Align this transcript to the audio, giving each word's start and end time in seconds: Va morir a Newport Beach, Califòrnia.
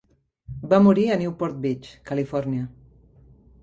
Va 0.71 0.79
morir 0.85 1.05
a 1.09 1.19
Newport 1.25 1.61
Beach, 1.69 1.93
Califòrnia. 2.11 2.69